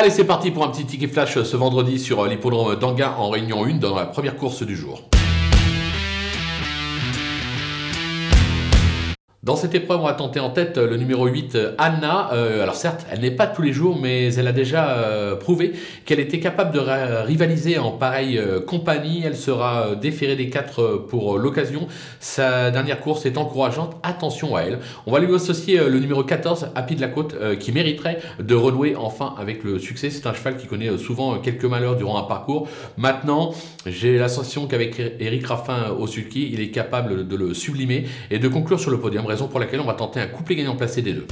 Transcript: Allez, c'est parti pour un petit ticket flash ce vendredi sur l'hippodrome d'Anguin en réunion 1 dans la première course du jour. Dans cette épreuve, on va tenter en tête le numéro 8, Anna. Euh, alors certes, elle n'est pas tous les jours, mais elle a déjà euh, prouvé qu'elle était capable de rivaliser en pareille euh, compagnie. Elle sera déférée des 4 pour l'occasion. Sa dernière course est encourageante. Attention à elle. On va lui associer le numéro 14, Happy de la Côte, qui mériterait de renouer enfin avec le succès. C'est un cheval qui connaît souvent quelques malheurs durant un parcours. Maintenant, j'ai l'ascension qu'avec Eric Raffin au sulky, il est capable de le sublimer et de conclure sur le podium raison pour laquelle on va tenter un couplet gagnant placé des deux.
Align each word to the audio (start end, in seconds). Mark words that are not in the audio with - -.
Allez, 0.00 0.08
c'est 0.08 0.24
parti 0.24 0.50
pour 0.50 0.64
un 0.64 0.68
petit 0.68 0.86
ticket 0.86 1.08
flash 1.08 1.42
ce 1.42 1.56
vendredi 1.58 1.98
sur 1.98 2.24
l'hippodrome 2.24 2.74
d'Anguin 2.76 3.12
en 3.18 3.28
réunion 3.28 3.66
1 3.66 3.74
dans 3.74 3.94
la 3.94 4.06
première 4.06 4.34
course 4.34 4.62
du 4.62 4.74
jour. 4.74 5.02
Dans 9.42 9.56
cette 9.56 9.74
épreuve, 9.74 10.00
on 10.02 10.04
va 10.04 10.12
tenter 10.12 10.38
en 10.38 10.50
tête 10.50 10.76
le 10.76 10.98
numéro 10.98 11.26
8, 11.26 11.56
Anna. 11.78 12.28
Euh, 12.34 12.62
alors 12.62 12.74
certes, 12.74 13.06
elle 13.10 13.20
n'est 13.20 13.30
pas 13.30 13.46
tous 13.46 13.62
les 13.62 13.72
jours, 13.72 13.98
mais 13.98 14.34
elle 14.34 14.46
a 14.46 14.52
déjà 14.52 14.90
euh, 14.90 15.34
prouvé 15.34 15.72
qu'elle 16.04 16.20
était 16.20 16.40
capable 16.40 16.74
de 16.74 16.78
rivaliser 17.24 17.78
en 17.78 17.92
pareille 17.92 18.36
euh, 18.36 18.60
compagnie. 18.60 19.22
Elle 19.24 19.36
sera 19.36 19.94
déférée 19.94 20.36
des 20.36 20.50
4 20.50 21.06
pour 21.08 21.38
l'occasion. 21.38 21.88
Sa 22.18 22.70
dernière 22.70 23.00
course 23.00 23.24
est 23.24 23.38
encourageante. 23.38 23.96
Attention 24.02 24.56
à 24.56 24.60
elle. 24.60 24.78
On 25.06 25.12
va 25.12 25.20
lui 25.20 25.34
associer 25.34 25.78
le 25.88 25.98
numéro 26.00 26.22
14, 26.22 26.72
Happy 26.74 26.94
de 26.94 27.00
la 27.00 27.08
Côte, 27.08 27.34
qui 27.58 27.72
mériterait 27.72 28.18
de 28.40 28.54
renouer 28.54 28.94
enfin 28.94 29.34
avec 29.38 29.64
le 29.64 29.78
succès. 29.78 30.10
C'est 30.10 30.26
un 30.26 30.34
cheval 30.34 30.58
qui 30.58 30.66
connaît 30.66 30.98
souvent 30.98 31.38
quelques 31.38 31.64
malheurs 31.64 31.96
durant 31.96 32.18
un 32.18 32.24
parcours. 32.24 32.68
Maintenant, 32.98 33.54
j'ai 33.86 34.18
l'ascension 34.18 34.66
qu'avec 34.66 35.00
Eric 35.18 35.46
Raffin 35.46 35.92
au 35.98 36.06
sulky, 36.06 36.50
il 36.52 36.60
est 36.60 36.70
capable 36.70 37.26
de 37.26 37.36
le 37.36 37.54
sublimer 37.54 38.04
et 38.30 38.38
de 38.38 38.46
conclure 38.46 38.78
sur 38.78 38.90
le 38.90 39.00
podium 39.00 39.29
raison 39.30 39.48
pour 39.48 39.60
laquelle 39.60 39.80
on 39.80 39.84
va 39.84 39.94
tenter 39.94 40.20
un 40.20 40.26
couplet 40.26 40.56
gagnant 40.56 40.76
placé 40.76 41.02
des 41.02 41.12
deux. 41.12 41.26